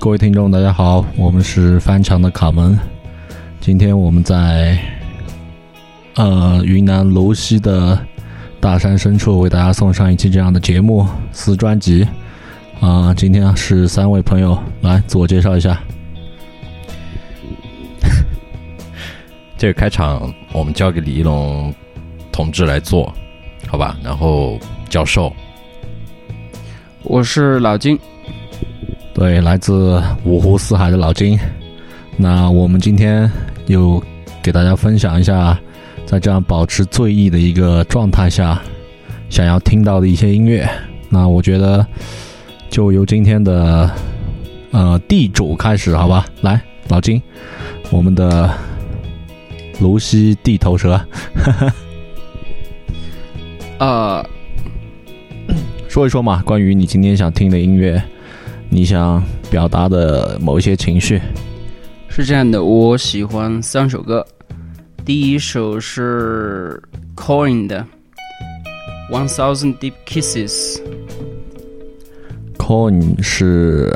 [0.00, 2.74] 各位听众，大家好，我们是翻墙的卡门。
[3.60, 4.78] 今天我们在
[6.14, 8.00] 呃云南泸溪的
[8.58, 12.08] 大山深处为大家送上一期这样的节目撕专辑
[12.80, 15.78] 啊、今天是三位朋友来自我介绍一下。
[19.58, 21.74] 这个开场我们交给李一龙
[22.32, 23.12] 同志来做，
[23.68, 23.98] 好吧？
[24.02, 25.30] 然后教授，
[27.02, 27.98] 我是老金，
[29.20, 31.38] 对，来自五湖四海的老金。
[32.16, 33.30] 那我们今天
[33.66, 34.02] 又
[34.42, 35.60] 给大家分享一下，
[36.06, 38.58] 在这样保持醉意的一个状态下，
[39.28, 40.66] 想要听到的一些音乐。
[41.10, 41.86] 那我觉得
[42.70, 43.90] 就由今天的
[44.70, 46.24] 呃地主开始，好吧？
[46.40, 47.20] 来，老金，
[47.90, 48.50] 我们的
[49.78, 50.98] 泸溪地头蛇，
[53.76, 54.26] 呃，
[55.88, 58.02] 说一说嘛，关于你今天想听的音乐，
[58.72, 61.20] 你想表达的某一些情绪。
[62.08, 64.24] 是这样的，我喜欢三首歌，
[65.04, 66.80] 第一首是
[67.16, 67.84] Coin 的
[69.14, 70.78] 《One Thousand Deep Kisses》
[72.56, 73.92] ，Coin 是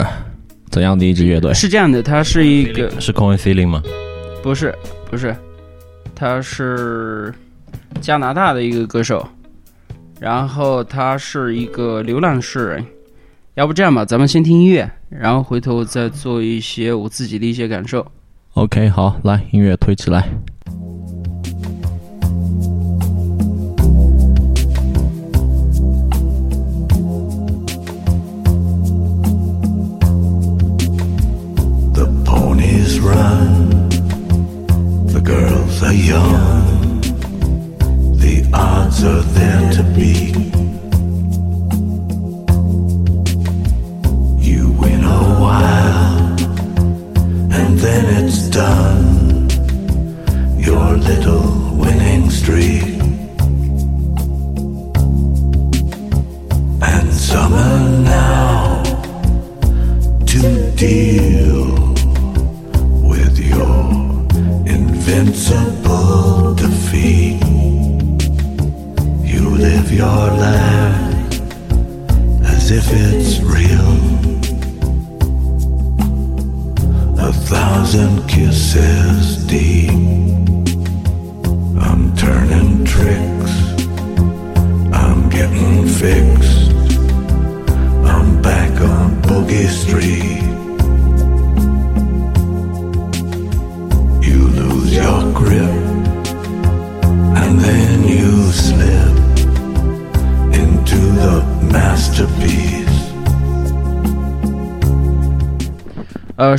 [0.70, 1.54] 怎样的一支乐队？
[1.54, 3.82] 是这样的，它是一个是 Coin Feeling 吗？
[4.42, 4.74] 不是
[5.08, 5.34] 不是，
[6.16, 7.32] 他是
[8.00, 9.26] 加拿大的一个歌手，
[10.20, 12.84] 然后他是一个流浪诗人。
[13.54, 18.04] 要不这样吧，咱们先听音乐，然后回头再做一些我自己的一些感受。
[18.54, 20.28] OK，好，来音乐推起来。
[31.92, 33.88] The ponies run,
[35.12, 37.00] the girls are young,
[38.18, 40.34] the odds are there to beat.
[48.26, 49.50] It's done.
[50.58, 52.93] Your little winning streak.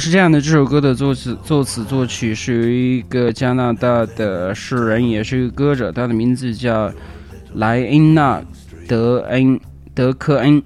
[0.06, 6.94] 是这样的，这首歌的作词、作词、作曲是由一个加拿大的诗人，也是一个歌者，他的名字叫
[7.56, 8.40] 莱恩纳
[8.88, 9.60] 德恩
[9.96, 10.62] 德科恩。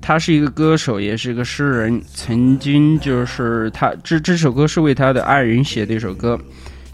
[0.00, 2.00] 他是一个歌手，也是一个诗人。
[2.14, 6.38] 曾经就是他这这首歌是为他的爱人写的一首歌，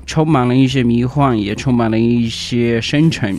[0.06, 3.38] 充满了一些迷幻，也充满了一些深沉。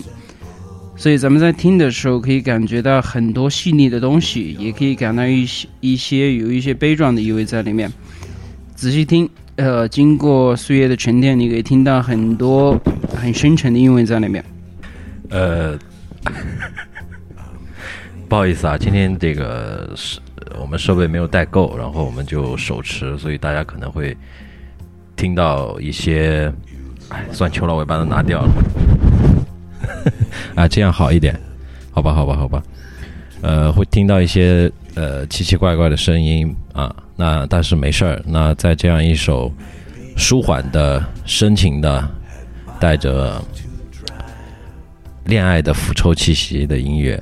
[0.95, 7.91] 所以咱们在听的时候，可以感觉到很多细腻的东西，也可以感到一些一些有一些悲壮的意味在里面。
[8.77, 12.79] 仔细听，呃，经过岁月的沉淀，你可以听到很多
[13.09, 14.45] 很深沉的意味在里面。
[15.31, 15.75] 呃，
[18.29, 20.19] 不好意思啊，今天这个是
[20.61, 24.15] 我们设备没有带够，然后我们就手持，所以大家可能会
[25.15, 26.53] 听到一些，
[27.09, 28.53] 哎，算求老尾巴都拿掉了，
[30.53, 31.35] 啊，这样好一点，
[31.89, 32.61] 好吧，好吧，好吧，
[33.41, 39.51] 呃，会听到一些呃奇奇怪怪的声音啊，那但是没事儿，那在这样一首
[40.15, 42.07] 舒缓的、深情的，
[42.79, 43.41] 带着
[45.25, 47.19] 恋爱的腐臭气息的音乐，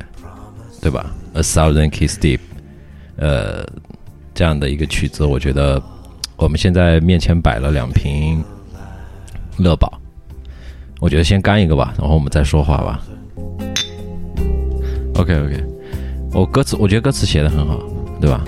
[0.81, 2.39] 对吧？A Thousand Kiss Deep，
[3.15, 3.65] 呃，
[4.33, 5.81] 这样的一个曲子，我觉得
[6.35, 8.43] 我们现在面前摆了两瓶
[9.57, 10.01] 乐宝，
[10.99, 13.01] 我觉得先干一个吧，然后我们再说话吧。
[15.15, 15.63] OK OK，
[16.33, 17.79] 我歌词我觉得歌词写的很好，
[18.19, 18.43] 对吧？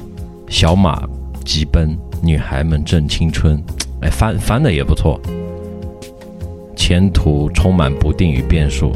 [0.50, 1.08] 小马
[1.44, 3.62] 急奔，女孩们正青春，
[4.02, 5.20] 哎，翻翻的也不错。
[6.76, 8.92] 前途充满不定与变数，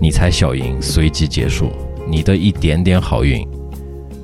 [0.00, 1.70] 你猜小赢随即结束。
[2.08, 3.46] 你的一点点好运，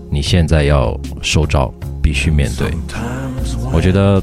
[0.09, 1.73] 你现在要收招，
[2.03, 2.71] 必须面对。
[3.73, 4.23] 我觉得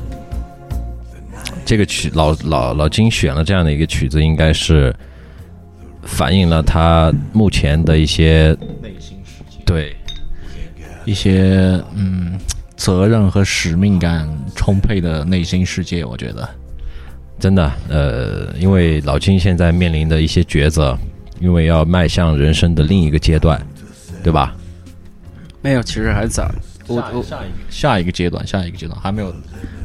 [1.65, 4.95] 这个曲老老老金选了这样的一个曲子，应该是
[6.03, 8.55] 反映了他目前的一些
[9.65, 9.95] 对
[11.05, 12.39] 一些嗯
[12.75, 16.03] 责任和使命感充沛的内心世界。
[16.03, 16.49] 我觉得，
[17.39, 20.97] 真的，呃，因为老金现在面临的一些抉择，
[21.39, 23.59] 因为要迈向人生的另一个阶段，
[24.23, 24.55] 对吧？
[25.61, 26.51] 没有，其实还早。
[26.87, 29.33] 我我下一个下一个阶段，下一个阶段还没有，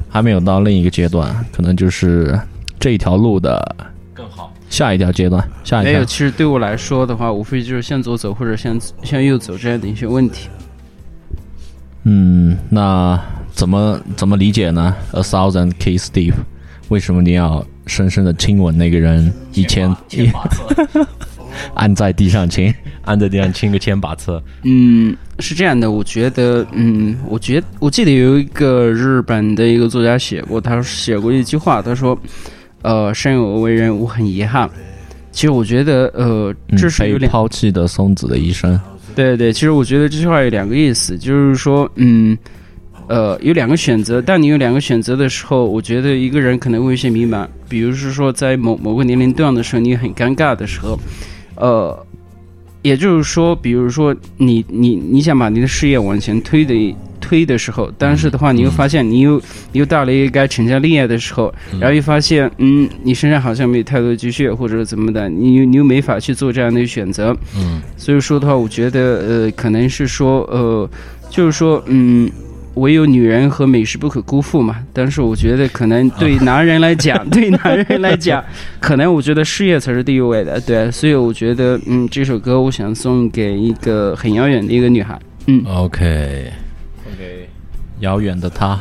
[0.09, 2.39] 还没有到另一个阶段，可能就是
[2.81, 3.77] 这一条路的
[4.13, 4.53] 更好。
[4.69, 10.49] 下一条阶段，下一条没有，其实对我来说的话，无非就是向左走或者向向右走这样的一些问题。
[12.09, 13.21] 嗯，那
[13.53, 16.35] 怎么怎么理解呢？A thousand kiss Steve，
[16.89, 20.31] 为什么你要深深的亲吻那个人一千一
[21.75, 22.73] 按在地上亲？
[23.07, 32.17] 按在地上亲个千把次，嗯，是这样的，我觉得，嗯，我觉我记得有一个日本的一个作家写过，他写过一句话，他说，
[32.83, 34.69] 呃，生而为人，我很遗憾。
[35.33, 38.79] 其实我觉得，呃，这是有被两抛弃的松子的一生。
[39.17, 42.37] 对对，其实我觉得这句话有两个意思，就是说，嗯，
[43.09, 44.21] 呃，有两个选择。
[44.21, 47.49] 当你有两个选择的时候，我觉得一个人可能会有些迷茫。
[47.67, 50.99] 比如是说，在某某个年龄段的时候，你很尴尬的时候，
[51.57, 52.07] 呃，
[52.83, 56.75] 也就是说，比如说你你你想把你的事业往前推的
[57.27, 59.37] 推的时候，但是的话，你又发现你又
[59.73, 67.37] 你又到了一个该成家立业的时候，然后又发现，嗯，你身上好像没有太多的积蓄或者怎么的，你又你又没法去做这样的选择。
[67.59, 70.89] 嗯，所以说的话，我觉得呃，可能是说呃，
[71.29, 72.31] 就是说嗯，
[72.75, 74.77] 唯有女人和美食不可辜负嘛。
[74.93, 78.45] 但是我觉得可能对 男人来讲， 对男人来讲，
[78.79, 80.61] 可能我觉得事业才是第一位的。
[80.61, 85.19] 对，所以我觉得嗯，这首歌我想送给一个很遥远的一个女孩。
[85.49, 86.51] 嗯，OK，
[87.07, 87.49] 送给
[88.01, 88.81] 遥远的他。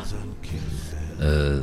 [1.20, 1.62] 呃，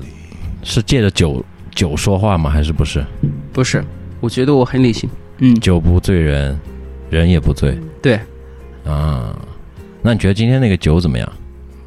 [0.62, 1.44] 是借着酒
[1.75, 2.49] 酒说话吗？
[2.49, 3.05] 还是不是？
[3.53, 3.85] 不是，
[4.20, 5.11] 我觉得我很理性。
[5.38, 6.59] 嗯，酒不醉人，
[7.11, 8.19] 人也不醉对，
[8.85, 9.37] 啊。
[10.03, 11.32] 那你觉得今天那个酒怎么样？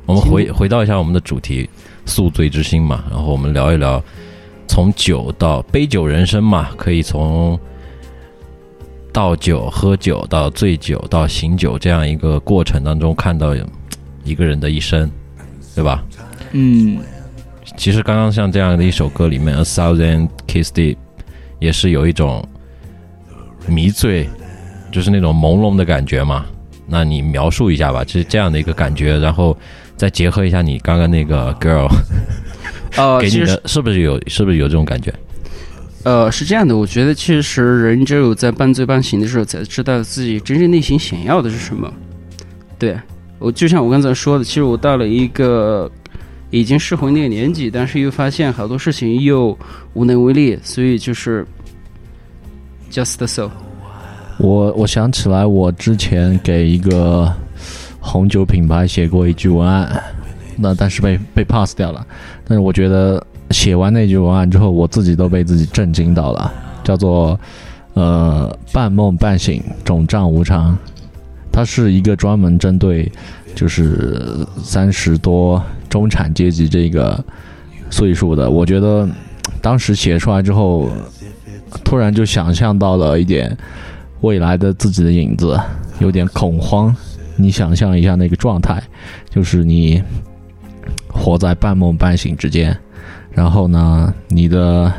[0.05, 1.67] 我们回回到一下我们的主题
[2.05, 4.01] “宿醉之心”嘛，然后我们聊一聊
[4.67, 7.59] 从酒到杯酒人生嘛，可以从
[9.11, 13.55] 倒酒、喝酒到醉酒到醒酒这样一个过程当中，看到
[14.25, 15.09] 一个人的一生，
[15.73, 16.03] 对吧？
[16.51, 16.97] 嗯，
[17.77, 20.95] 其实刚刚像这样的一首歌里面，《A Thousand Kiss Deep》
[21.59, 22.45] 也是有一种
[23.67, 24.27] 迷醉，
[24.91, 26.45] 就是那种朦胧的感觉嘛。
[26.87, 29.57] 那你描述一下吧，就是这样的一个感觉，然后
[29.95, 31.87] 再结合一下你刚刚那个 girl
[32.95, 35.13] 呃，给你的，是不是有是不是有这种感觉？
[36.03, 41.91] 呃，是这样的，我觉得其实人只有在半醉半醒的时候，才知道自己真正内心想要的是什么。
[42.77, 42.95] 对
[43.45, 45.89] 我，就像我刚才说的，其实我到了一个
[46.49, 49.55] 已经适婚那个年纪，但是又发现好多事情又
[49.93, 51.45] 无能为力，所以就是
[52.89, 53.51] just so。
[54.39, 57.31] 我我想起来，我之前给一个
[57.99, 60.03] 红酒品牌写过一句文案，
[60.57, 62.03] 那但是被被 pass 掉了。
[62.47, 66.51] 但是我觉得写完那句文案之后，我自己都被自己震惊到了，
[66.83, 67.39] 叫做
[67.93, 70.75] 呃半梦半醒，肿胀无常。
[71.55, 73.09] 它是一个专门针对
[73.55, 77.23] 就是三十多中产阶级这个
[77.89, 78.51] 岁数的。
[78.51, 79.07] 我觉得
[79.61, 80.89] 当时写出来之后，
[81.85, 83.57] 突然就想象到了一点。
[84.21, 85.59] 未来的自己的影子，
[85.99, 86.95] 有点恐慌。
[87.35, 88.81] 你想象一下那个状态，
[89.29, 90.01] 就是你
[91.09, 92.75] 活在半梦半醒之间，
[93.29, 94.91] 然后呢，你的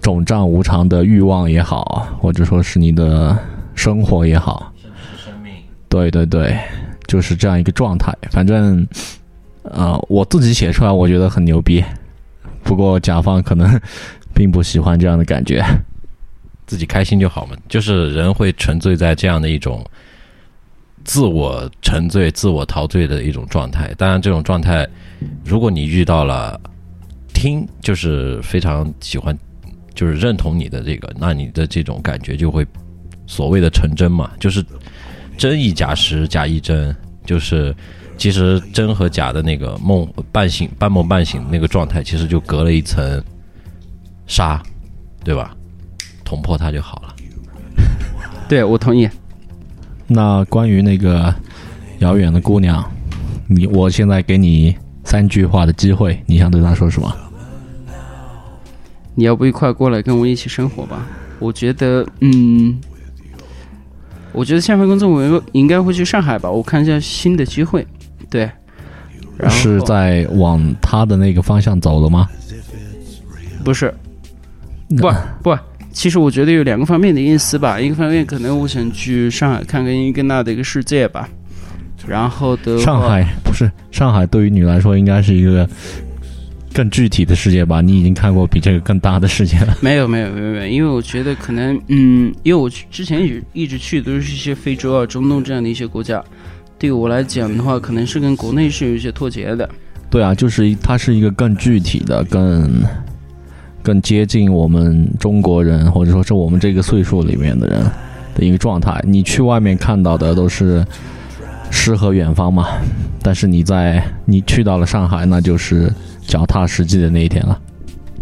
[0.00, 3.38] 肿胀无常的欲望也好，或者说是你的
[3.76, 4.72] 生活也好，
[5.88, 6.58] 对对对，
[7.06, 8.12] 就是这样一个状态。
[8.30, 8.86] 反正，
[9.62, 11.84] 呃，我自己写出来，我觉得很牛逼。
[12.62, 13.80] 不过甲方可能
[14.34, 15.64] 并不喜欢这样的感觉。
[16.66, 17.56] 自己开心就好嘛。
[17.68, 19.84] 就是人会沉醉在这样的一种
[21.04, 23.94] 自我沉醉、自我陶醉的一种状态。
[23.96, 24.84] 当然，这种状态，
[25.44, 26.60] 如果你遇到了
[27.32, 29.38] 听，就是非常喜欢，
[29.94, 32.66] 就是认同你的这个，那你的这种感觉就会
[33.28, 34.64] 所谓的成真嘛，就是
[35.36, 37.74] 真亦假时，假亦真，就是。
[38.18, 43.22] 其实真和假的那个梦半醒、半梦半醒那个状态，其实就隔了一层
[44.26, 44.58] 纱，
[45.22, 45.54] 对吧？
[46.24, 47.14] 捅破它就好了。
[48.48, 49.06] 对我同意。
[50.06, 51.32] 那关于那个
[51.98, 52.82] 遥远的姑娘，
[53.46, 54.74] 你我现在给你
[55.04, 57.14] 三句话的机会，你想对她说什么？
[59.14, 61.06] 你要不一块过来跟我一起生活吧？
[61.38, 62.80] 我觉得，嗯，
[64.36, 67.84] 我觉得下份工作我应该会去上海吧，我看一下新的机会。
[68.28, 68.42] 对，
[69.38, 72.28] 然后是在往他的那个方向走了吗？
[73.64, 73.92] 不是
[74.98, 75.10] 不
[75.42, 75.58] 不，
[75.90, 77.80] 其实我觉得有两个方面的意思吧。
[77.80, 81.28] 一个方面可能我想去上海看看一个那的一个世界吧。
[82.06, 85.68] 然后的上海不是上海，对于你来说应该是一个
[86.76, 87.80] 更具体的世界吧？
[87.80, 89.74] 你已经看过比这个更大的世界了。
[89.80, 96.22] 没有没有没有没有，因为我觉得可能嗯，因为我去之前一直一直去的都是一些非洲啊、中东这样的一些国家，
[96.78, 99.66] 对我来讲的话，可能是跟国内是有一些脱节的。
[100.10, 102.70] 对啊，就是它是一个更具体的、更
[103.82, 107.80] 更接近我们中国人，或者说是我们这个岁数里面的人
[108.34, 109.02] 的一个状态。
[109.02, 110.84] 你去外面看到的都是
[111.70, 112.66] 诗和远方嘛，
[113.22, 115.90] 但是你在你去到了上海，那就是
[116.26, 117.60] 脚踏实地的那一天了，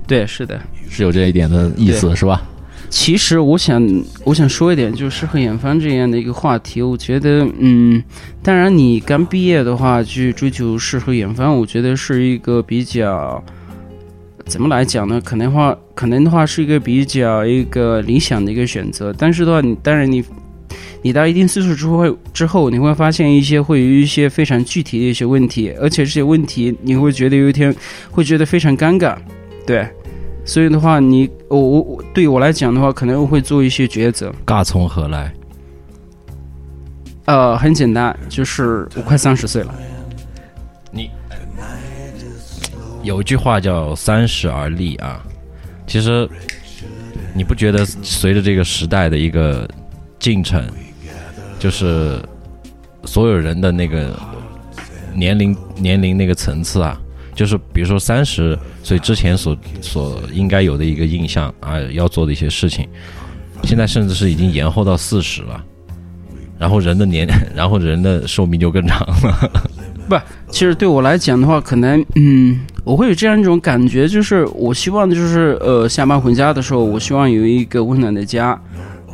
[0.06, 0.60] 对，是的。
[0.88, 2.42] 是有这一点的意思，是吧？
[2.88, 3.82] 其实我想，
[4.24, 8.00] 我想说一点，就是诗和远方这样的一个话题，我觉得，嗯，
[8.42, 13.42] 当然你刚毕业的话去追求诗和远方，我觉得是一个比较，
[14.44, 15.20] 怎么来讲呢？
[15.24, 19.12] 可能话，可能的话是一个比较一个理想的一个选择。
[19.18, 20.22] 但是的话，你当然你，
[21.04, 27.76] 你到一定岁数之后，之后你会发现一些会有一些非常具体的一些问题，而且这些问题你会觉得有一天
[28.10, 29.14] 会觉得非常尴尬，
[29.66, 29.86] 对。
[30.46, 34.34] 所以的话，你我我我对我来讲的话，可能会做一些抉择。
[34.46, 35.30] 尬从何来？
[37.26, 39.74] 呃，很简单，就是我快三十岁了。
[40.90, 41.10] 你
[43.02, 45.22] 有一句话叫“三十而立”啊，
[45.86, 46.26] 其实
[47.34, 49.68] 你不觉得随着这个时代的一个
[50.18, 50.62] 进程，
[51.64, 52.20] 就是
[53.06, 54.14] 所有人的那个
[55.14, 57.00] 年龄年龄那个层次啊，
[57.34, 62.86] 就是比如说三十岁之前所所应该有的一个印象啊，要做的一些事情，
[63.62, 65.64] 现在甚至是已经延后到四十了。
[66.58, 69.50] 然后人的年， 然后人的寿命就更长了。
[70.06, 70.14] 不，
[70.50, 78.60] 其实对我来讲的话，可能嗯，我会有这样一种感觉，就是我希望就是呃，下班回家的时候，我希望有一个温暖的家，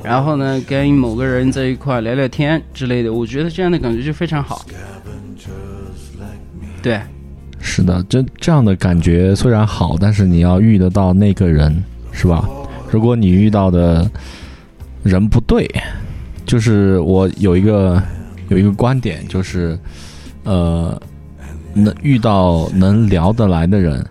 [0.02, 4.64] 然后呢，跟某个人在一块聊聊天之类的，我觉得这样的感觉就非常好。
[6.82, 6.98] 对，
[7.60, 12.48] 是的，这这样的感觉虽然好，但是你要遇得到那个人，是吧？
[12.90, 14.10] 如果你遇到的
[15.02, 15.70] 人不对，
[16.46, 18.02] 就是我有一个
[18.48, 19.78] 有一个观点，就是
[20.44, 21.00] 呃，
[21.74, 24.04] 能遇到能聊得来的人，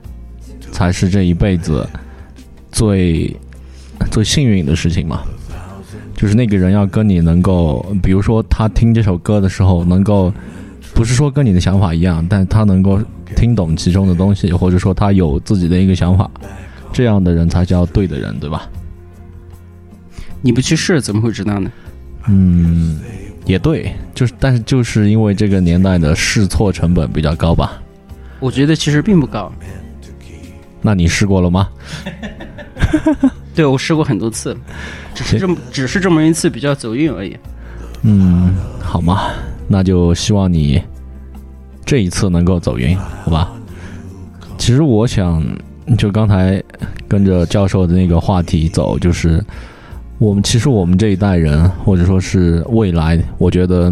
[0.72, 1.86] 才是这一辈子
[2.72, 3.36] 最
[4.12, 5.24] 最幸运的事情嘛。
[6.20, 10.34] 就是那个人要跟你能够，比如说他听这首歌的时候，能够
[10.94, 13.00] 不是说跟你的想法一样，但他能够
[13.38, 16.30] 听懂其中的东西，或者说他有自己的一个想法，
[16.92, 18.68] 这样的人才叫对的人，对吧？
[20.42, 21.72] 你不去试怎么会知道呢？
[22.28, 23.00] 嗯，
[23.46, 27.82] 也对，就是但是就是因为这个年代的试错成本比较高吧？
[28.42, 29.50] 我觉得其实并不高。
[30.82, 31.70] 那你试过了吗？
[33.60, 34.56] 对我试过很多次，
[35.13, 37.36] 只是这么只是这么一次比较走运而已。
[38.04, 39.32] 嗯，好嘛，
[39.68, 40.82] 那就希望你
[41.84, 43.51] 这一次能够走运，好吧？
[44.58, 45.44] 其实我想，
[45.98, 46.63] 就刚才
[47.06, 49.44] 跟着教授的那个话题走，就是
[50.20, 53.92] 我们其实我们这一代人，或者说是未来，我觉得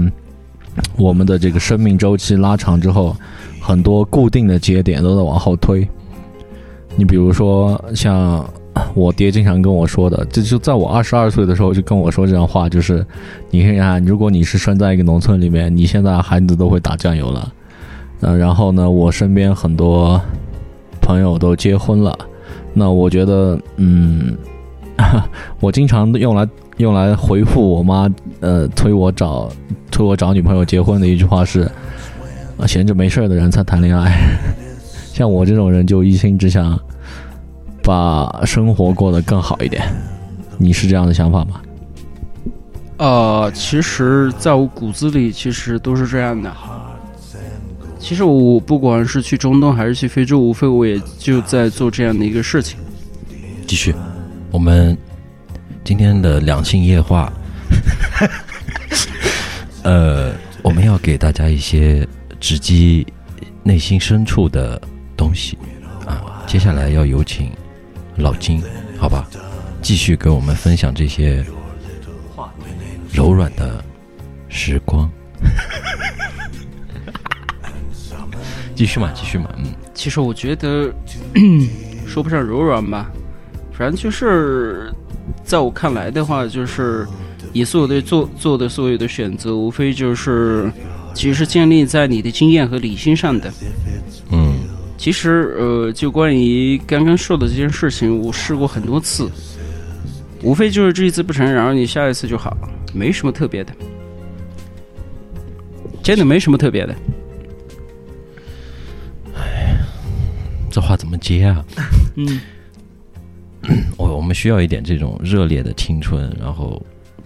[0.96, 3.14] 我们的这个生命周期拉长之后，
[3.60, 5.86] 很多固定的节点都在往后推。
[6.96, 8.50] 你比如说像
[8.94, 13.06] 我爹经常跟我说的，这就在我二十二岁的时候就跟我说这样话，就是
[13.50, 17.54] 你看看，如果你是生在一个农村里面，你现在孩子都会打酱油了。
[18.22, 20.20] 呃，然后呢，我身边很多
[21.00, 22.18] 朋友都结婚了，
[22.74, 24.36] 那我觉得，嗯，
[25.62, 29.50] 我经常用来用来回复我妈，呃，催我找
[29.92, 31.70] 催我找女朋友结婚的一句话是：
[32.66, 34.18] 闲着没事儿的人才谈恋爱。
[35.14, 36.80] 像我这种人就一心只想
[37.88, 39.82] 把生活过得更好一点。
[40.58, 41.62] 你是这样的想法吗？
[42.98, 46.54] 呃，其实在我骨子里其实都是这样的。
[47.98, 52.78] 其实我不管是去中东还是去非洲，无非我也就在做这样的一个事情。
[53.66, 53.96] 继续，
[54.52, 54.98] 我们
[55.86, 57.32] 今天的两性夜话，
[59.84, 62.06] 呃，我们要给大家一些
[62.38, 63.08] 直击
[63.64, 64.82] 内心深处的
[65.16, 65.58] 东西
[66.06, 66.44] 啊。
[66.46, 67.50] 接下来要有请
[68.18, 68.62] 老金，
[68.98, 69.28] 好吧，
[69.82, 71.46] 继续给我们分享这些
[73.12, 73.84] 柔软的
[74.50, 75.10] 时光。
[78.76, 79.66] 继续嘛，继续嘛，嗯。
[79.94, 80.92] 其实我觉得
[82.08, 83.10] 说不上柔软吧，
[83.72, 84.92] 反正就是
[85.44, 87.08] 在我看来的话，就是
[87.54, 90.72] 你所有的做做的所有的选择，无非就是
[91.14, 93.52] 其实是建立在你的经验和理性上的。
[94.98, 99.30] 嗯，其实呃，就关于刚刚说的这件事情，我试过很多次，
[100.42, 103.74] 无非就是这一次不成，然后你下一次就好了，没什么特别的。
[106.04, 106.96] 真的没什么特别的。
[109.36, 109.78] 哎
[110.72, 111.66] 这话怎么接啊？
[112.16, 112.40] 嗯，
[113.98, 116.82] 我我们需要一点这种热烈的青春，然后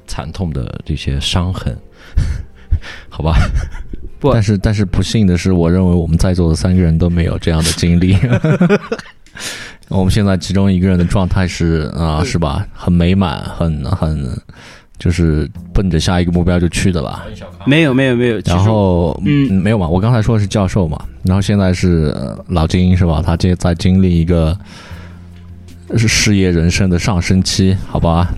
[0.08, 1.78] 惨痛的这些伤痕，
[3.08, 3.38] 好吧？
[4.22, 8.16] 不但是但是不幸的是，我认为我们在座的三个人都没有这样的经历。
[9.90, 12.66] 我们现在其中一个人的状态是啊、是吧？
[12.74, 14.26] 很美满，很很
[14.98, 17.26] 就是奔着下一个目标就去的吧。
[17.66, 18.40] 没有没有没有。
[18.46, 23.22] 然后嗯没有嘛，我刚才说的是教授嘛，然后现在是呃老金是吧？
[23.26, 24.58] 他这在经历一个
[25.98, 28.32] 是事业人生的上升期，好吧？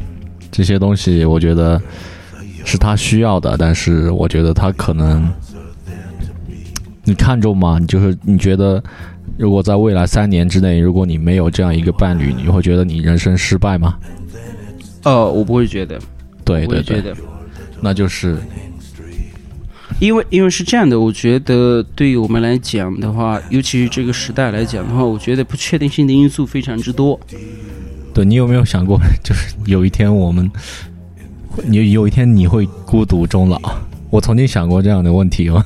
[0.50, 1.80] 这些东西我觉得
[2.66, 5.32] 是他需要的，但是我觉得他可能
[7.04, 7.78] 你看重吗？
[7.80, 8.82] 你就是你觉得，
[9.38, 13.98] 如果在未来三年之内，如果你没有这样一个伴侣，你会觉得你人生失败吗？
[15.04, 16.00] 呃，我不会觉得，
[16.46, 17.14] 对对对，
[17.82, 18.38] 那就是
[20.00, 27.20] 因为因为是这样的，我觉得对于我们来讲的话，尤其是这个时代来讲的话，我觉得不确定性的因素非常之多。
[28.14, 30.50] 对你有没有想过，就是有一天我们，
[31.66, 33.60] 你有一天你会孤独终老？
[34.10, 35.64] 我曾经想过这样的问题哦，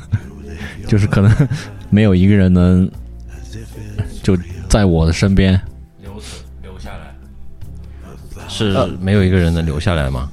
[0.87, 1.47] 就是可能
[1.89, 2.89] 没有一个人能
[4.23, 4.37] 就
[4.69, 5.59] 在我的身边。
[6.01, 6.13] 留
[6.63, 7.15] 留下来，
[8.47, 10.29] 是没有一个人能留下来吗？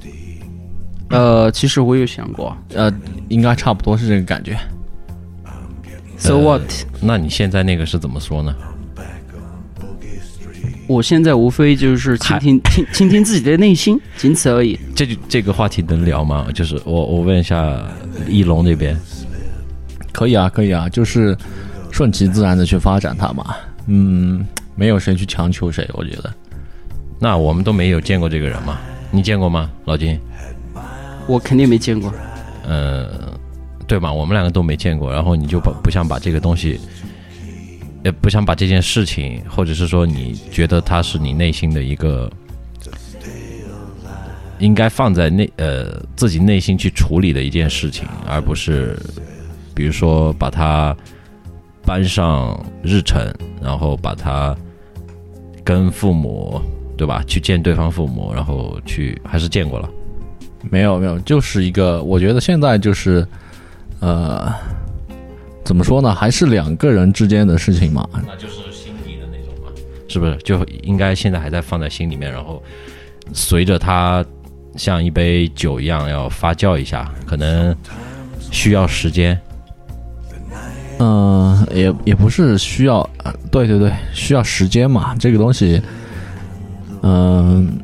[1.09, 2.91] 呃，其实我有想过呃，
[3.27, 4.57] 应该差不多是这个感觉。
[6.17, 6.61] ，so 呃 what？
[7.01, 8.55] 那你现在那个是怎么说呢？
[10.87, 14.79] 我现在无非就是倾听倾倾听自己的内心，仅此而已。
[14.95, 16.47] 这就这个话题能聊吗？
[16.53, 17.83] 就是我我问一下
[18.27, 18.95] 一龙那边，
[20.15, 21.37] 可以啊，可以啊，就是
[21.91, 23.53] 顺其自然的去发展它嘛。
[23.87, 26.33] 嗯，没有谁去强求谁，我觉得。
[27.19, 28.79] 那我们都没有见过这个人嘛？
[29.11, 30.17] 你见过吗，老金？
[31.27, 32.13] 我肯定没见过。
[32.65, 33.09] 呃，
[33.87, 34.09] 对嘛？
[34.09, 36.79] 我们两个都没见过，然后你就不不想把这个东西，
[38.05, 42.31] 也，不想把这件事情，或者是说你觉得它是你内心的一个，
[44.59, 48.97] 应该放在内呃自己内心去处理的一件事情，而不是
[49.75, 50.95] 比如说把它
[51.85, 53.21] 搬上日程，
[53.61, 54.55] 然后把它
[55.63, 56.59] 跟父母
[56.97, 59.87] 对吧去见对方父母，然后去还是见过了。
[60.71, 63.27] 没有没有，就是一个，我觉得现在就是，
[63.99, 64.51] 呃，
[65.63, 68.09] 怎么说呢，还是两个人之间的事情嘛。
[68.25, 69.69] 那就是心底的那种嘛，
[70.07, 70.35] 是不是？
[70.37, 72.63] 就应该现在还在放在心里面，然后
[73.31, 74.25] 随着它
[74.75, 77.75] 像一杯酒一样要发酵一下，可能
[78.49, 79.39] 需要时间。
[80.99, 83.07] 嗯、也也不是需要，
[83.51, 85.81] 对对对，需要时间嘛，这个东西，
[87.01, 87.77] 嗯、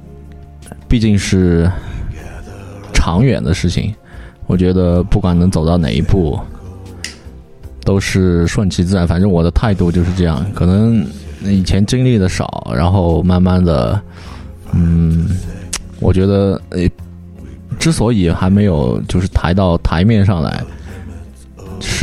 [0.87, 1.69] 毕竟是
[2.93, 3.93] 长远的事情。
[4.47, 6.37] 我觉得不管能走到哪一步，
[7.85, 9.07] 都是顺其自然。
[9.07, 10.45] 反正我的态度就是这样。
[10.53, 11.05] 可能
[11.43, 14.01] 以前经历的少，然后慢慢的，
[14.73, 15.29] 嗯，
[15.99, 16.89] 我觉得，呃，
[17.79, 20.61] 之所以还没有就是抬到台面上来，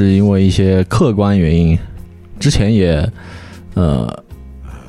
[0.04, 1.76] 是因为一些客观原因。
[2.38, 3.04] 之前也
[3.74, 4.24] 呃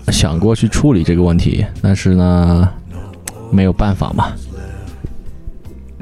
[0.10, 2.70] 想过去处理这个问题，但是呢
[3.52, 4.34] 没有办法嘛，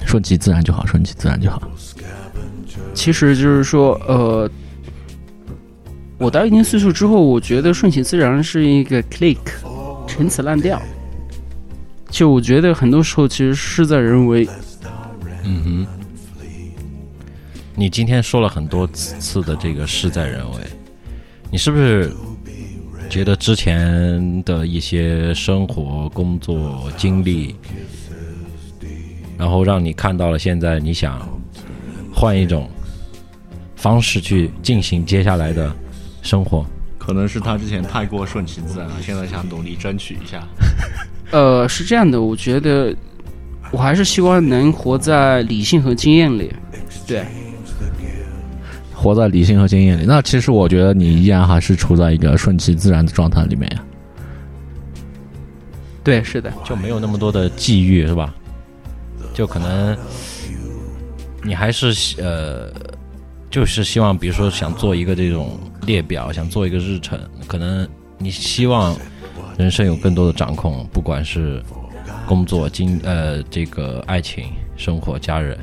[0.06, 1.62] 顺其自然就好，顺其自然就好。
[2.94, 4.50] 其实就是说，呃，
[6.18, 9.38] 我到一定岁数之后，我觉得顺其自然是一个 click，
[10.06, 10.82] 陈词滥调。
[12.10, 14.46] 就我觉得很多时候其实事在人为，
[15.44, 15.88] 嗯哼，
[17.80, 20.58] 你今天说了很多次的这个事在人为，
[21.52, 22.12] 你是不是
[23.08, 27.56] 觉得之前的一些生活、工作经历，
[29.38, 31.30] 然后让你看到了现在你想
[32.12, 32.68] 换一种
[33.76, 35.72] 方式去进行接下来的
[36.24, 36.66] 生活？
[36.98, 40.44] 可能是他之前太过顺其自然了，现在想努力争取一下。
[41.30, 42.96] 呃，是这样的，我觉得
[43.70, 46.52] 我还是希望能活在理性和经验里。
[47.06, 47.24] 对，
[48.98, 53.84] 活在理性和经验里，那其实我觉得你依然还是处在一个顺其自然的状态里面呀。
[56.04, 58.34] 对，是的，就没有那么多的际遇，是吧？
[59.36, 59.96] 就可能
[61.44, 62.72] 你还是呃，
[63.52, 68.98] 就是希望，比如说想做一个这种列表，想做一个日程，可能你希望
[69.60, 71.62] 人生有更多的掌控，不管是
[72.26, 75.56] 工作、经呃这个爱情、生活、家人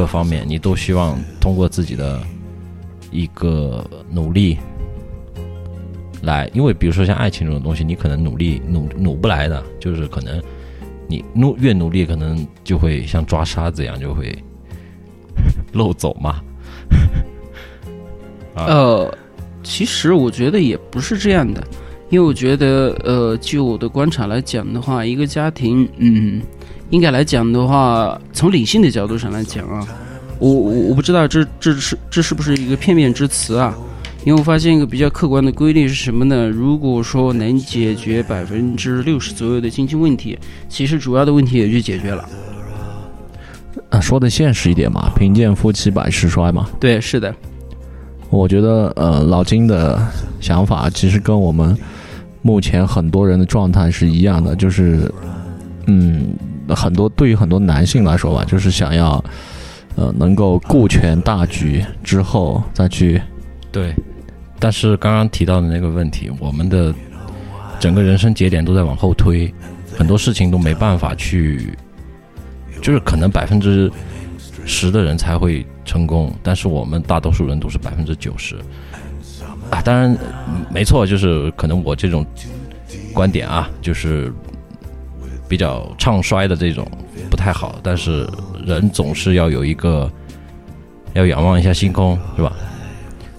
[0.00, 2.18] 各方面，你都希望通过自己的
[3.10, 4.56] 一个努力
[6.22, 10.42] 来，因为比如说像爱情这种东西，你可能努力努努不来的，就是可能
[11.06, 14.34] 你努越努力，可能就会像抓沙子一样，就会
[15.74, 16.40] 漏走嘛。
[18.54, 19.14] 呃，
[19.62, 21.62] 其实我觉得也不是这样的，
[22.08, 26.40] 因为我觉得，呃，就我的观察来讲的话，一个家庭，嗯，
[26.90, 29.86] 应该来讲的话，从理性的角度上来讲啊，
[30.38, 33.74] 我我我不知道这这是这是不是一个片面之词啊？
[34.24, 36.46] 因为我发现一个比较客观的规律是什么呢？
[36.48, 42.28] 如果说能解决百分之六十左右的经济问题，其实主要的问题也就解决了。
[43.88, 46.68] 啊，说的现实一点嘛，贫贱夫妻百事衰嘛。
[46.78, 47.34] 对，是的，
[48.28, 49.98] 我觉得，呃，老金的
[50.38, 51.74] 想法其实跟我们
[52.42, 55.10] 目前很多人的状态是一样的，就是，
[55.86, 56.28] 嗯，
[56.74, 59.22] 很多对于很多男性来说吧，就是想要，
[59.96, 63.20] 呃，能够顾全大局之后再去，
[63.72, 63.94] 对，
[64.58, 66.94] 但是刚刚提到的那个问题，我们的
[67.78, 69.52] 整个人生节点都在往后推，
[69.96, 71.72] 很多事情都没办法去，
[72.80, 73.90] 就是可能百分之
[74.64, 78.56] 十的人才会成功，但是我们大多数人都是百分之九十。
[79.70, 80.16] 啊，当然
[80.70, 82.26] 没错，就是可能我这种
[83.12, 84.32] 观点啊，就是
[85.50, 86.88] 比较唱衰的这种
[87.28, 88.24] 不太好，但是
[88.64, 90.08] 人总是要有一个
[91.14, 92.52] 要仰望一下星空，是吧？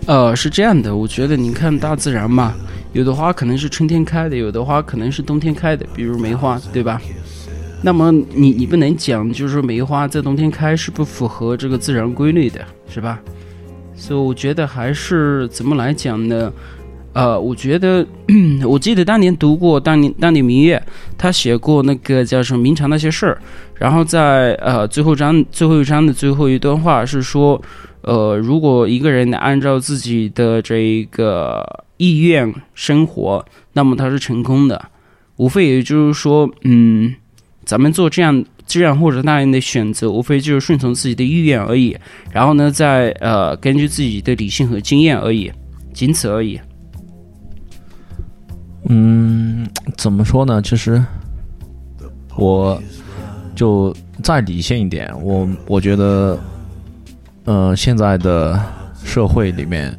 [0.07, 2.53] 呃，是这样的，我觉得你看大自然嘛，
[2.91, 7.01] 有的花可能是春天开的，有的花可能是冬天开的，比如梅花，对吧？
[7.81, 13.21] 那么你你不能讲，就是说梅花在冬天开是不符合这个自然规律的，是吧？
[13.95, 16.51] 所以我觉得还是怎么来讲呢？
[17.13, 18.05] 呃，我觉得
[18.65, 20.81] 我记得当年读过当年当年明月，
[21.17, 23.37] 他写过那个叫什么《明朝那些事儿》，
[23.75, 27.61] 然后在呃最后章最后一章的最后一段话是说，
[28.01, 31.65] 呃，如果一个人按照自己的这个
[31.97, 34.81] 意愿生活，那么他是成功的。
[35.35, 37.13] 无非也就是说，嗯，
[37.65, 41.97] 咱们做这样这样或者那样的选择，无非就是顺从自己的意愿而已。
[42.31, 45.51] 然后呢，再呃根据自己的理性和经验而已，
[45.93, 46.59] 仅此而已。
[48.93, 50.61] 嗯，怎么说呢？
[50.61, 51.01] 其实
[52.35, 52.77] 我
[53.55, 56.37] 就再理性一点，我我觉得，
[57.45, 58.59] 呃，现在的
[59.01, 59.97] 社会里面，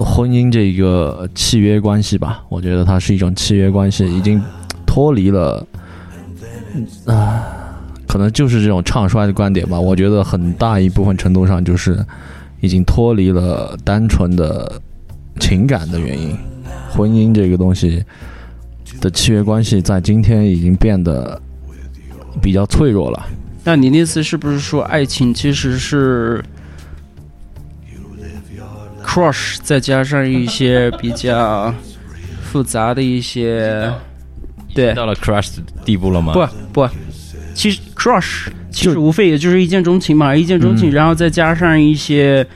[0.00, 4.42] 婚姻这个契约关系吧，我觉得它是一种契约关系，已经
[4.84, 5.64] 脱离了，
[7.04, 7.46] 啊、
[8.08, 9.78] 可能就是这种唱衰的观点吧。
[9.78, 12.04] 我觉得很大一部分程度上就是
[12.60, 14.82] 已经脱离了单纯的
[15.38, 16.36] 情感的原因。
[16.90, 18.04] 婚姻这个东西
[19.00, 21.40] 的契约关系，在今天已经变得
[22.42, 23.26] 比较脆弱了。
[23.64, 26.42] 那你那次是不是说爱情其实是
[29.04, 31.74] crush 再加上一些比较
[32.42, 33.92] 复杂的一些，
[34.74, 36.32] 对，到了 crush 的地步了吗？
[36.32, 36.88] 不不，
[37.54, 42.46] 其实 crush 其实无非也就是一见钟情嘛，一见钟情，嗯然后再加上一些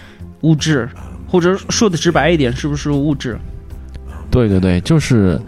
[0.43, 0.89] 物质，
[1.27, 3.37] 或者说的直白一点，是不是物质？
[4.31, 5.41] 对对对，就是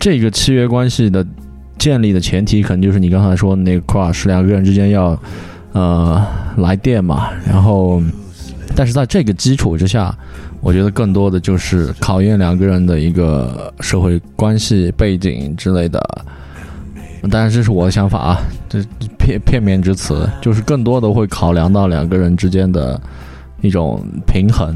[0.00, 1.24] 这个契约关系的
[1.78, 5.20] 建立的前提，可能就是你刚才说的那个 crush，两个人之间要
[5.72, 8.02] 呃来电嘛，然后，
[8.74, 10.16] 但是在这个基础之下，
[10.60, 16.00] 我觉得更多的就是考验两个人的一个社会关系背景之类的。
[17.30, 18.78] 当然，这是我的想法啊，这
[19.18, 23.00] 片片面之词，就是更多的会考量到两个人之间的
[23.60, 24.74] 一种平衡。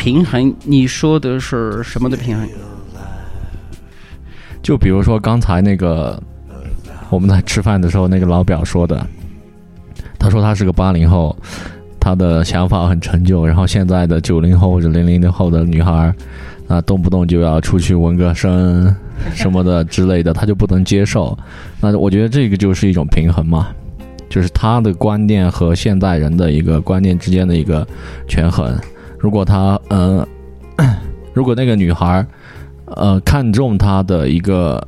[0.00, 2.48] 平衡，你说的是什么的平衡？
[4.62, 6.18] 就比如说刚才那个
[7.10, 9.06] 我们在吃饭的时候，那个老表说的，
[10.18, 11.36] 他说他是个八零后，
[12.00, 16.14] 他的想法很陈旧，然后现在的九零后或者零零后的女孩儿
[16.66, 18.96] 啊，动不动就要出去纹个身
[19.34, 21.36] 什么的之类的，他就不能接受。
[21.78, 23.68] 那我觉得这个就是一种平衡嘛，
[24.30, 27.86] 就是他的观念和现代人的一个观念之间的一个
[28.26, 28.74] 权衡。
[29.20, 30.26] 如果他呃，
[31.34, 32.26] 如果那个女孩儿
[32.86, 34.82] 呃看重他的一个，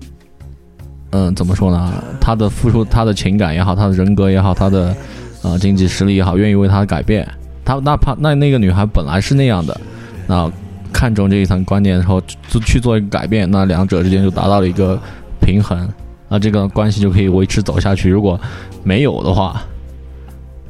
[1.10, 1.92] 嗯、怎么说呢？
[2.18, 4.96] 他的付出，他的情感也好，他的人格也好，他的
[5.42, 7.28] 呃经济实力也好，愿意为他改变。
[7.64, 9.78] 他哪怕那那个女孩本来是那样的，
[10.26, 10.50] 那
[10.92, 14.98] 看中这一层观念之后，就去做一个改变，那两者之间就达到了一个
[15.40, 15.88] 平衡，
[16.28, 18.08] 那这个关系就可以维持走下去。
[18.10, 18.40] 如果
[18.82, 19.62] 没有的话，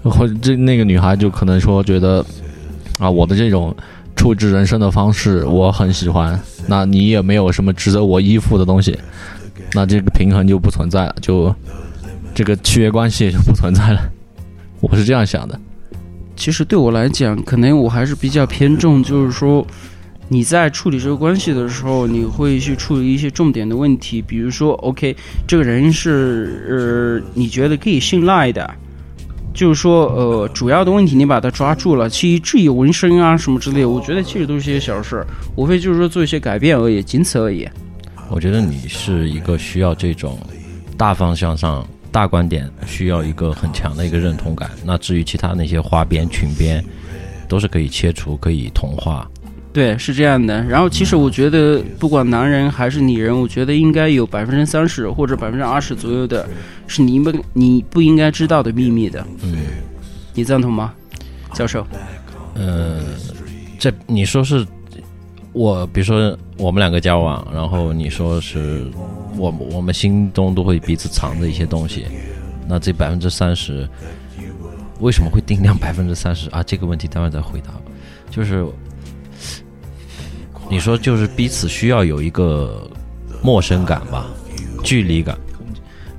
[0.03, 2.25] 或者这那个女孩就可能说觉得
[3.03, 3.75] 啊，我的这种
[4.15, 8.97] 处置人生的方式我很喜欢，那你也没有什么值得我依附的东西，
[9.73, 11.53] 那这个平衡就不存在了，就
[12.33, 14.01] 这个契约关系也就不存在了。
[14.81, 15.59] 我是这样想的。
[16.37, 19.67] 其实对我来讲，可能我还是比较偏重，就是说
[20.29, 25.17] 你在处理这个关系的时候，你会去处理一些重点的问题，比如说，OK，
[25.49, 28.69] 这个人是呃你觉得可以信赖的，
[29.55, 35.25] 就是说，呃，主要的问题你把它抓住了，其至于纹身啊什么之类，我觉得其实都是些小事，
[35.57, 37.69] 无非就是说做一些改变而已，仅此而已。
[38.31, 40.38] 我觉得你是一个需要这种
[40.97, 44.71] 大方向上、大观点，需要一个很强的一个认同感。
[44.85, 46.83] 那至于其他那些花边、裙边，
[47.47, 49.31] 都是可以切除、可以同化。
[49.73, 50.63] 对，是这样的。
[50.65, 56.47] 然后，其实我觉得，不管男人还是女人，我觉得应该有百分之三十或者百分之二十左右的，
[56.87, 59.27] 是你们你不应该知道的秘密的。
[59.43, 59.57] 嗯，
[60.35, 60.93] 你赞同吗，
[61.55, 61.87] 教授？
[62.55, 63.01] 呃，
[63.79, 64.67] 这你说是
[65.53, 68.87] 我，比如说我们两个交往，然后你说是
[69.39, 72.05] 我我们心中都会彼此藏着一些东西，
[72.69, 73.89] 那这百分之三十
[75.01, 76.63] 为什么会定量百分之三十啊？
[76.63, 77.71] 这个问题待会再回答。
[78.31, 78.65] 就是
[80.73, 82.91] 你说就是彼此需要有一个
[83.43, 84.25] 陌生感吧，
[84.83, 85.37] 距离感。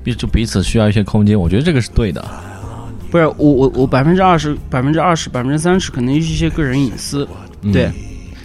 [0.04, 2.24] 彼就彼此需要一些空间，我觉得这个是对的。
[3.10, 7.26] 不是我我我百分之二十百分之二十百分之三十可能是一些个人隐私，
[7.62, 7.90] 嗯对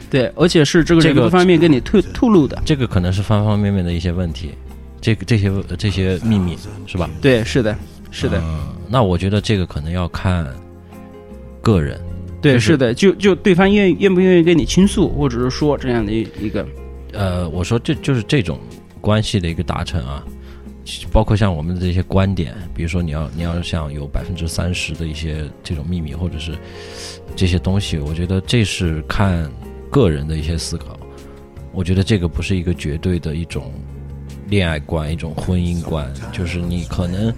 [0.09, 2.59] 对，而且是这个人这个各方面跟你透透露的。
[2.65, 4.55] 这个可能是方方面面的一些问题，
[4.99, 7.07] 这个这些这些秘密是吧？
[7.21, 7.77] 对，是的，
[8.09, 10.47] 是的，嗯，那我觉得这个可能要看
[11.61, 12.01] 个人。
[12.41, 16.65] 对，就是是的，就就对方愿愿不愿意跟你倾诉，或者是说这样的一一个，
[17.13, 18.59] 呃，我说这就是这种
[19.01, 20.23] 关系的一个达成啊，
[21.11, 26.57] 包括像我们的这些观点，比如说你要你要想有百分之三十的一些这种秘密，或者是
[27.35, 29.51] 这些东西，我觉得这是看
[29.89, 30.97] 个人的一些思考。
[31.71, 33.71] 我觉得这个不是一个绝对的一种
[34.47, 37.31] 恋爱观，一种婚姻观，就是你可能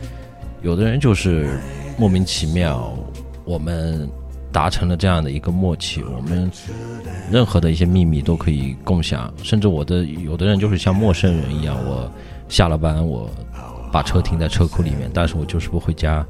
[0.62, 1.60] 有的人就是
[1.98, 2.98] 莫名其妙，
[3.44, 4.10] 我们
[4.52, 6.52] 达成了这样的一个默契，我们
[7.32, 12.12] 任何的一些秘密都可以共享，甚至我的有的人就是像陌生人一样，我
[12.50, 13.30] 下了班我
[13.92, 16.26] 把车停在车库里面，但是我就是不回家。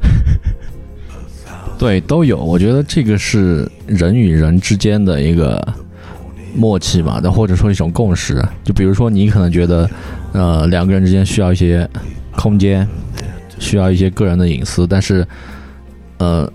[1.78, 2.38] 对，都有。
[2.38, 5.60] 我觉得这个是人与人之间的一个
[6.54, 8.40] 默契吧，那或者说一种共识。
[8.62, 9.90] 就比如说，你可能觉得，
[10.32, 11.88] 呃，两个人之间需要一些
[12.36, 12.86] 空间，
[13.58, 15.26] 需要一些个人的隐私，但是，
[16.18, 16.50] 呃，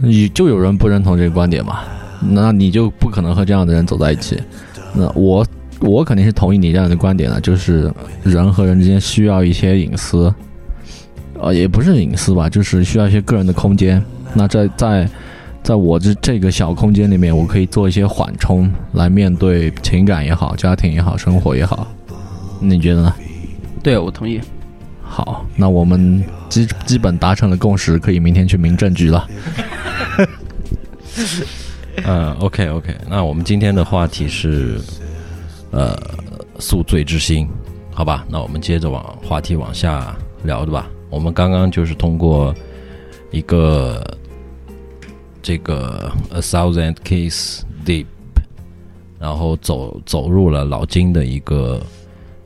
[0.00, 1.80] 你就有人不认同这个观点嘛，
[2.20, 4.40] 那你就不可能和这样的人走在一起。
[4.94, 5.46] 那我
[5.80, 10.32] 我肯定是同意你这样的观点的，就是人和人之间需要一些隐私。
[11.40, 14.02] 呃，也不是隐私吧，就是需要一些个人的空间。
[14.34, 15.08] 那在在
[15.62, 21.86] 在我这这个小空间里面，我可以做一些缓冲，来面对情感也好、家庭也好、生活也好。
[22.60, 23.14] 你觉得呢？
[23.82, 24.40] 对我同意。
[25.08, 29.28] 好，那我们基基本达成了共识，可以明天去民政局了。
[32.04, 34.80] 嗯，OK OK，那我们今天的话题是
[35.72, 35.98] 呃
[36.60, 37.48] 宿醉之心，
[37.92, 38.24] 好吧？
[38.28, 40.88] 那我们接着往话题往下聊的吧。
[41.10, 42.54] 我们刚刚就是通过
[43.32, 44.06] 一个
[45.42, 48.06] 这个 A Thousand Kiss Deep，
[49.18, 51.82] 然后走走入了老金的一个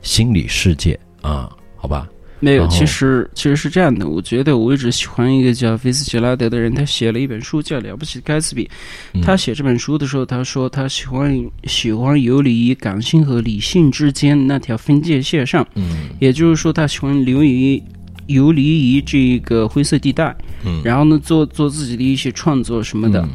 [0.01, 2.07] 心理世界啊，好吧？
[2.43, 4.05] 没有，其实其实是这样的。
[4.05, 8.65] 我觉得我一直喜欢一个叫菲斯杰拉德的人，他写了一本书叫《了不起的盖茨比》。
[9.13, 17.81] 嗯他写这本书的时候，他说他喜欢喜欢游离于感性和理性之间那条分界线上，嗯也就是说，他喜欢流于
[18.27, 23.21] 游离于这个灰色地带，嗯，然后呢，做做自己的一些创作什么的。
[23.21, 23.29] 嗯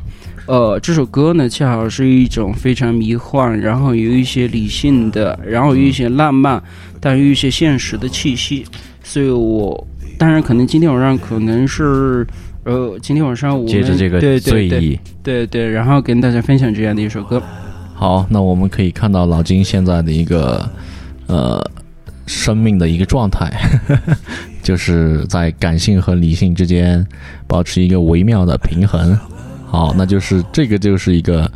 [0.48, 6.62] 呃，这首歌呢，恰好是一种非常迷幻，然后有一些理性的，然后有一些浪漫，
[7.00, 8.64] 但有一些现实的气息。
[9.08, 9.86] 所以我
[10.18, 12.26] 当然可能今天晚上可能是，
[12.64, 17.42] 呃，今天晚上我们接着这个对对对醉意，对对，然后跟大家分享这样的一首歌。
[17.94, 20.68] 好，那我们可以看到老金现在的一个
[21.26, 21.58] 呃
[22.26, 23.50] 生命的一个状态，
[24.62, 27.04] 就是在感性和理性之间
[27.46, 29.18] 保持一个微妙的平衡。
[29.64, 31.50] 好，那就是这个就是一个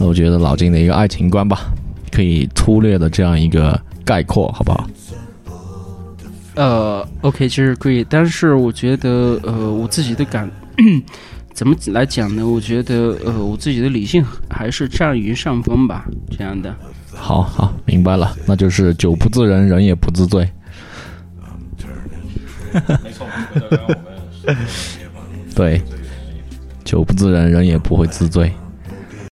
[0.00, 1.72] 我觉得老金的一个爱情观吧，
[2.10, 4.84] 可以粗略的这样一个概括，好不好？
[6.60, 10.46] 呃，OK，其实可以，但是我觉得，呃，我自己的感
[11.54, 12.46] 怎么来讲呢？
[12.46, 16.76] 我觉得，呃，我自己的理性还是占于上风吧，这样的。
[17.14, 20.46] 好好，明白了，那就是酒不自人，人也不自醉。
[22.74, 23.26] 没错，
[25.56, 25.80] 对，
[26.84, 28.52] 酒不自人，人也不会自醉。